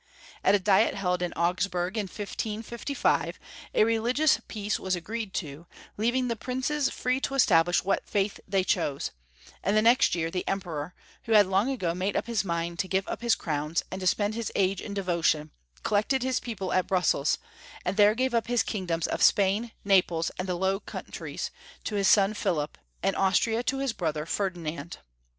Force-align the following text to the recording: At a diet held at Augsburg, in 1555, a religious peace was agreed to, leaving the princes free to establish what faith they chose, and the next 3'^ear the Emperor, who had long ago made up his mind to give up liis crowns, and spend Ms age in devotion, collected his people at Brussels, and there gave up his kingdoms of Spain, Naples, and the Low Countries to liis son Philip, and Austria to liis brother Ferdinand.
At 0.43 0.55
a 0.55 0.59
diet 0.59 0.95
held 0.95 1.21
at 1.21 1.37
Augsburg, 1.37 1.95
in 1.95 2.05
1555, 2.07 3.39
a 3.75 3.83
religious 3.83 4.39
peace 4.47 4.79
was 4.79 4.95
agreed 4.95 5.31
to, 5.35 5.67
leaving 5.95 6.27
the 6.27 6.35
princes 6.35 6.89
free 6.89 7.21
to 7.21 7.35
establish 7.35 7.83
what 7.83 8.07
faith 8.09 8.39
they 8.47 8.63
chose, 8.63 9.11
and 9.63 9.77
the 9.77 9.81
next 9.83 10.11
3'^ear 10.11 10.31
the 10.31 10.47
Emperor, 10.47 10.95
who 11.25 11.33
had 11.33 11.45
long 11.45 11.69
ago 11.69 11.93
made 11.93 12.15
up 12.15 12.25
his 12.25 12.43
mind 12.43 12.79
to 12.79 12.87
give 12.87 13.07
up 13.07 13.21
liis 13.21 13.37
crowns, 13.37 13.83
and 13.91 14.09
spend 14.09 14.35
Ms 14.35 14.51
age 14.55 14.81
in 14.81 14.95
devotion, 14.95 15.51
collected 15.83 16.23
his 16.23 16.39
people 16.39 16.73
at 16.73 16.87
Brussels, 16.87 17.37
and 17.85 17.95
there 17.95 18.15
gave 18.15 18.33
up 18.33 18.47
his 18.47 18.63
kingdoms 18.63 19.05
of 19.05 19.21
Spain, 19.21 19.71
Naples, 19.85 20.31
and 20.39 20.47
the 20.49 20.55
Low 20.57 20.79
Countries 20.79 21.51
to 21.83 21.93
liis 21.93 22.07
son 22.07 22.33
Philip, 22.33 22.75
and 23.03 23.15
Austria 23.15 23.61
to 23.61 23.77
liis 23.77 23.95
brother 23.95 24.25
Ferdinand. 24.25 24.97